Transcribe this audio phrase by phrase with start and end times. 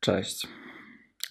[0.00, 0.48] Cześć.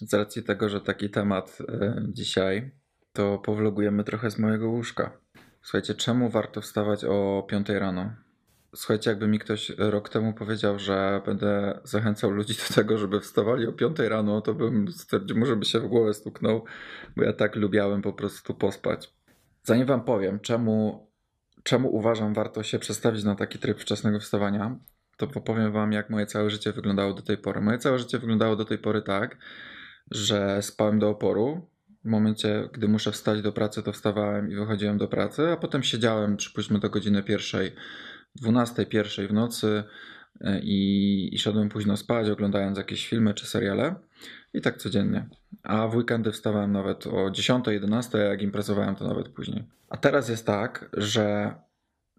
[0.00, 1.66] Z racji tego, że taki temat y,
[2.08, 2.70] dzisiaj,
[3.12, 5.18] to powlogujemy trochę z mojego łóżka.
[5.62, 8.14] Słuchajcie, czemu warto wstawać o 5 rano?
[8.74, 13.66] Słuchajcie, jakby mi ktoś rok temu powiedział, że będę zachęcał ludzi do tego, żeby wstawali
[13.66, 16.64] o 5 rano, to bym stwierdził, może by się w głowę stuknął,
[17.16, 19.14] bo ja tak lubiałem po prostu pospać.
[19.62, 21.06] Zanim wam powiem, czemu,
[21.62, 24.76] czemu uważam warto się przestawić na taki tryb wczesnego wstawania,
[25.16, 27.60] to powiem wam, jak moje całe życie wyglądało do tej pory.
[27.60, 29.36] Moje całe życie wyglądało do tej pory tak,
[30.10, 31.70] że spałem do oporu.
[32.04, 35.82] W momencie, gdy muszę wstać do pracy, to wstawałem i wychodziłem do pracy, a potem
[35.82, 37.72] siedziałem, przypuśćmy, do godziny pierwszej,
[38.34, 39.84] dwunastej, pierwszej w nocy
[40.40, 43.94] e, i, i szedłem późno spać, oglądając jakieś filmy czy seriale.
[44.54, 45.28] I tak codziennie.
[45.62, 49.64] A w weekendy wstawałem nawet o 10, 11, a jak imprezowałem, to nawet później.
[49.88, 51.54] A teraz jest tak, że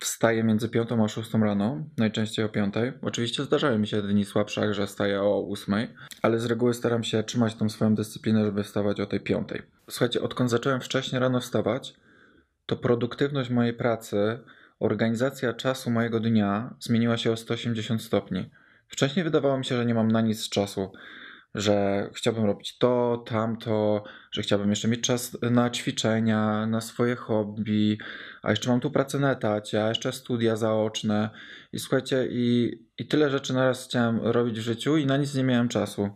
[0.00, 2.74] wstaję między 5 a 6 rano, najczęściej o 5.
[3.02, 5.74] Oczywiście zdarzają mi się dni słabsze, że wstaję o 8,
[6.22, 9.48] ale z reguły staram się trzymać tą swoją dyscyplinę, żeby wstawać o tej 5.
[9.90, 11.94] Słuchajcie, odkąd zacząłem wcześniej rano wstawać,
[12.66, 14.38] to produktywność mojej pracy,
[14.82, 18.50] organizacja czasu mojego dnia zmieniła się o 180 stopni.
[18.88, 20.92] Wcześniej wydawało mi się, że nie mam na nic czasu
[21.54, 27.98] że chciałbym robić to, tamto, że chciałbym jeszcze mieć czas na ćwiczenia, na swoje hobby,
[28.42, 31.30] a jeszcze mam tu pracę na etacie, a jeszcze studia zaoczne.
[31.72, 35.44] I słuchajcie, i, i tyle rzeczy naraz chciałem robić w życiu i na nic nie
[35.44, 36.10] miałem czasu.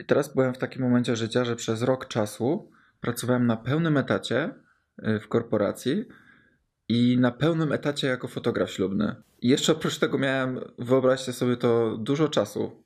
[0.00, 4.54] I teraz byłem w takim momencie życia, że przez rok czasu pracowałem na pełnym etacie
[5.08, 6.04] y, w korporacji
[6.88, 9.14] i na pełnym etacie jako fotograf ślubny.
[9.42, 12.82] I jeszcze oprócz tego miałem, wyobraźcie sobie to, dużo czasu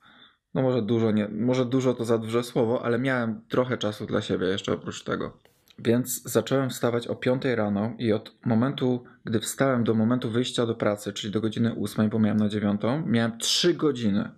[0.55, 4.21] no może dużo, nie, może dużo to za duże słowo, ale miałem trochę czasu dla
[4.21, 5.39] siebie jeszcze oprócz tego.
[5.79, 10.75] Więc zacząłem wstawać o 5 rano i od momentu, gdy wstałem do momentu wyjścia do
[10.75, 14.31] pracy, czyli do godziny 8, bo miałem na 9, miałem 3 godziny.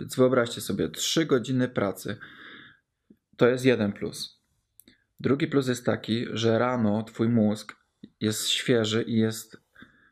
[0.00, 2.16] Więc wyobraźcie sobie, 3 godziny pracy.
[3.36, 4.42] To jest jeden plus.
[5.20, 7.76] Drugi plus jest taki, że rano twój mózg
[8.20, 9.62] jest świeży i jest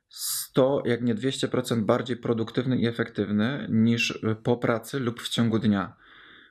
[0.08, 5.58] 100, jak nie 200% bardziej produktywny i efektywny niż y, po pracy lub w ciągu
[5.58, 5.96] dnia.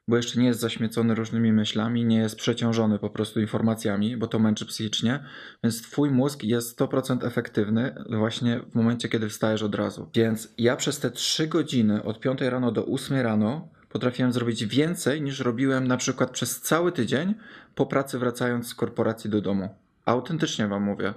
[0.07, 4.39] Bo jeszcze nie jest zaśmiecony różnymi myślami, nie jest przeciążony po prostu informacjami, bo to
[4.39, 5.23] męczy psychicznie,
[5.63, 10.09] więc twój mózg jest 100% efektywny właśnie w momencie, kiedy wstajesz od razu.
[10.15, 15.21] Więc ja przez te 3 godziny od 5 rano do 8 rano potrafiłem zrobić więcej
[15.21, 17.35] niż robiłem na przykład przez cały tydzień
[17.75, 19.69] po pracy wracając z korporacji do domu.
[20.09, 21.13] Autentycznie wam mówię.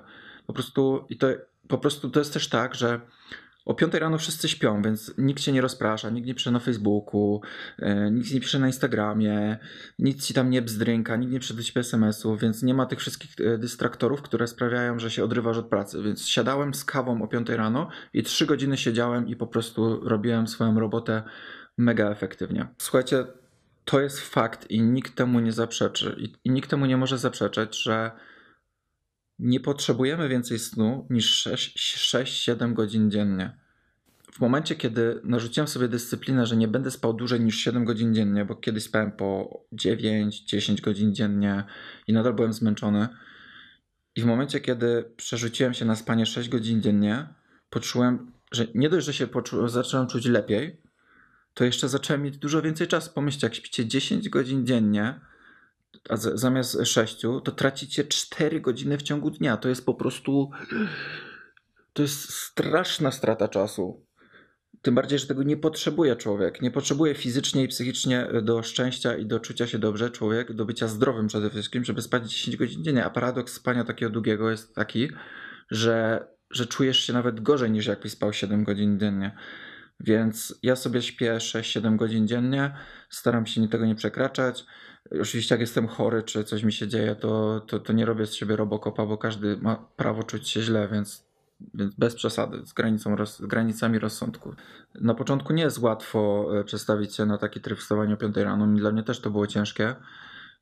[0.47, 1.27] Po prostu i to
[1.69, 3.01] po prostu to jest też tak, że
[3.65, 7.41] o 5 rano wszyscy śpią, więc nikt się nie rozprasza, nikt nie pisze na Facebooku,
[7.79, 9.59] e, nikt nie pisze na Instagramie,
[9.99, 13.59] nic ci tam nie bzdrynka, nikt nie przysypie SMS-ów, więc nie ma tych wszystkich e,
[13.59, 16.03] dystraktorów, które sprawiają, że się odrywasz od pracy.
[16.03, 20.49] Więc siadałem z kawą o 5 rano i 3 godziny siedziałem i po prostu robiłem
[20.49, 21.23] swoją robotę
[21.79, 22.67] mega efektywnie.
[22.79, 23.25] Słuchajcie,
[23.85, 26.17] to jest fakt i nikt temu nie zaprzeczy.
[26.19, 28.11] I, i nikt temu nie może zaprzeczać, że
[29.43, 33.57] nie potrzebujemy więcej snu niż 6-7 godzin dziennie.
[34.33, 38.45] W momencie, kiedy narzuciłem sobie dyscyplinę, że nie będę spał dłużej niż 7 godzin dziennie,
[38.45, 41.65] bo kiedyś spałem po 9-10 godzin dziennie
[42.07, 43.09] i nadal byłem zmęczony.
[44.17, 47.27] I w momencie, kiedy przerzuciłem się na spanie 6 godzin dziennie,
[47.71, 50.81] poczułem, że nie dość, że się poczu- zacząłem czuć lepiej,
[51.55, 53.11] to jeszcze zacząłem mieć dużo więcej czasu.
[53.15, 55.21] Pomyślcie, jak śpicie 10 godzin dziennie,
[56.09, 59.57] a z, zamiast 6, to tracicie 4 godziny w ciągu dnia.
[59.57, 60.51] To jest po prostu.
[61.93, 64.07] To jest straszna strata czasu.
[64.83, 66.63] Tym bardziej, że tego nie potrzebuje człowiek.
[66.63, 70.89] Nie potrzebuje fizycznie i psychicznie do szczęścia i do czucia się dobrze człowiek, do bycia
[70.89, 73.05] zdrowym przede wszystkim, żeby spać 10 godzin dziennie.
[73.05, 75.09] A paradoks spania takiego długiego jest taki,
[75.71, 79.37] że, że czujesz się nawet gorzej niż jakbyś spał 7 godzin dziennie.
[80.03, 82.75] Więc ja sobie śpię 6-7 godzin dziennie,
[83.11, 84.65] staram się tego nie przekraczać.
[85.21, 88.35] Oczywiście jak jestem chory, czy coś mi się dzieje, to, to, to nie robię z
[88.35, 91.25] siebie robokopa, bo każdy ma prawo czuć się źle, więc,
[91.75, 94.55] więc bez przesady, z, granicą, z granicami rozsądku.
[95.01, 98.67] Na początku nie jest łatwo e, przestawić się na taki tryb wstawania o 5 rano,
[98.67, 99.95] dla mnie też to było ciężkie,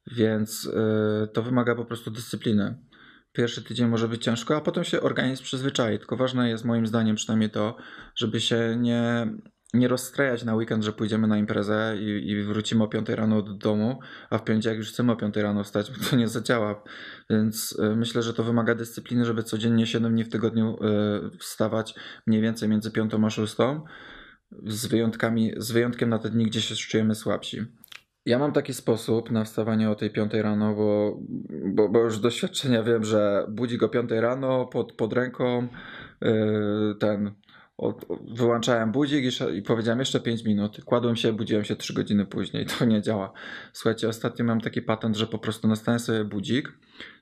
[0.06, 2.74] więc yy, to wymaga po prostu dyscypliny.
[3.32, 5.98] Pierwszy tydzień może być ciężko, a potem się organizm przyzwyczai.
[5.98, 7.76] Tylko ważne jest moim zdaniem przynajmniej to,
[8.14, 9.26] żeby się nie,
[9.74, 13.54] nie rozstrajać na weekend, że pójdziemy na imprezę i, i wrócimy o 5 rano do
[13.54, 13.98] domu,
[14.30, 16.82] a w piątek już chcemy o 5 rano wstać, bo to nie zadziała.
[17.30, 20.78] Więc y, myślę, że to wymaga dyscypliny, żeby codziennie 7 dni w tygodniu
[21.34, 21.94] y, wstawać
[22.26, 23.56] mniej więcej między 5 a 6.
[24.66, 27.66] Z, wyjątkami, z wyjątkiem na te dni, gdzie się czujemy słabsi.
[28.26, 31.18] Ja mam taki sposób na wstawanie o tej 5 rano, bo,
[31.74, 35.68] bo, bo już z doświadczenia wiem, że budzi go 5 rano pod, pod ręką
[36.20, 37.30] yy, ten
[37.76, 38.06] Od,
[38.36, 40.84] wyłączałem budzik i, i powiedziałem jeszcze 5 minut.
[40.84, 42.66] Kładłem się, budziłem się 3 godziny później.
[42.78, 43.32] To nie działa.
[43.72, 46.72] Słuchajcie, ostatnio mam taki patent, że po prostu nastawiam sobie budzik,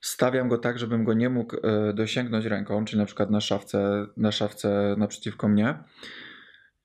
[0.01, 4.07] stawiam go tak, żebym go nie mógł e, dosięgnąć ręką, czyli na przykład na szafce,
[4.17, 5.79] na szafce naprzeciwko mnie.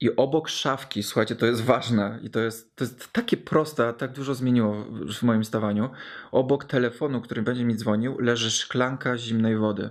[0.04, 3.94] I obok szafki, słuchajcie, to jest ważne i to jest, to jest takie proste, a
[3.94, 4.86] tak dużo zmieniło
[5.20, 5.90] w, moim stawaniu.
[6.32, 9.90] Obok telefonu, który będzie mi dzwonił, leży szklanka zimnej wody.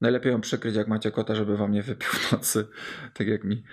[0.00, 2.66] Najlepiej ją przykryć, jak macie kota, żeby wam nie wypił w nocy,
[3.14, 3.64] tak jak mi.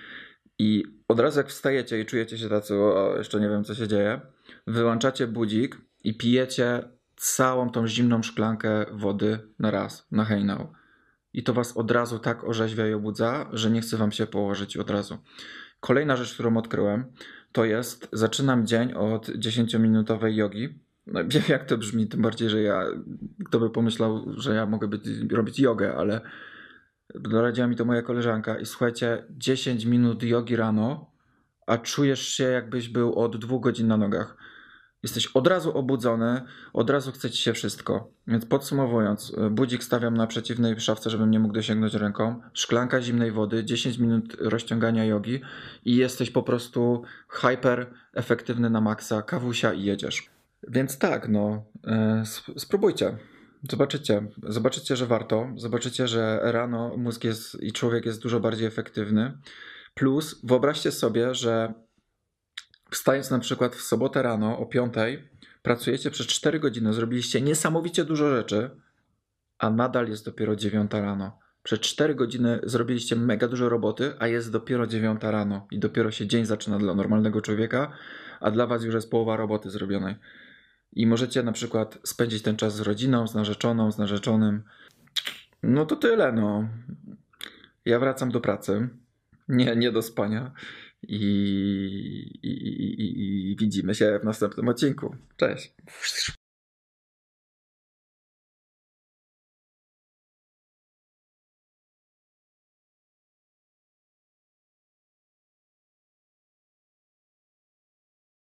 [0.60, 3.88] I od razu jak wstajecie i czujecie się tacy, o, jeszcze nie wiem co się
[3.88, 4.22] dzieje,
[4.68, 6.84] wyłączacie budzik i pijecie
[7.16, 10.74] całą tą zimną szklankę wody na raz, na hejnał.
[11.34, 14.78] I to was od razu tak orzeźwia i obudza, że nie chce wam się położyć
[14.78, 15.18] od razu.
[15.80, 17.06] Kolejna rzecz, którą odkryłem,
[17.52, 20.80] to jest, zaczynam dzień od 10-minutowej jogi.
[21.08, 22.86] No, wiem jak to brzmi, tym bardziej, że ja,
[23.46, 25.02] kto by pomyślał, że ja mogę być,
[25.32, 26.22] robić jogę, ale
[27.16, 31.12] doradziła mi to moja koleżanka i słuchajcie, 10 minut jogi rano,
[31.68, 34.38] a czujesz się jakbyś był od dwóch godzin na nogach.
[35.04, 36.42] Jesteś od razu obudzony,
[36.74, 38.12] od razu chce ci się wszystko.
[38.28, 42.42] Więc podsumowując, budzik stawiam na przeciwnej szafce, żebym nie mógł dosięgnąć ręką.
[42.54, 45.42] Szklanka zimnej wody, 10 minut rozciągania jogi
[45.86, 50.30] i jesteś po prostu hyper efektywny na maksa, kawusia i jedziesz.
[50.68, 51.64] Więc tak, no,
[52.34, 53.18] sp- spróbujcie.
[53.72, 55.50] Zobaczycie, zobaczycie, że warto.
[55.56, 59.38] Zobaczycie, że rano mózg jest i człowiek jest dużo bardziej efektywny.
[59.94, 61.74] Plus, wyobraźcie sobie, że
[62.94, 64.94] wstając na przykład w sobotę rano o 5,
[65.62, 68.70] pracujecie przez 4 godziny, zrobiliście niesamowicie dużo rzeczy,
[69.60, 71.40] a nadal jest dopiero 9 rano.
[71.64, 76.28] Przez 4 godziny zrobiliście mega dużo roboty, a jest dopiero 9 rano i dopiero się
[76.28, 77.92] dzień zaczyna dla normalnego człowieka,
[78.40, 80.16] a dla was już jest połowa roboty zrobionej.
[80.94, 84.64] I możecie na przykład spędzić ten czas z rodziną, z narzeczoną, z narzeczonym.
[85.64, 86.68] No to tyle, no.
[87.86, 88.90] Ja wracam do pracy.
[89.48, 90.52] Nie, nie do spania.
[91.08, 95.16] I, i, i, i, widzimy się w następnym odcinku.
[95.38, 95.74] Cześć.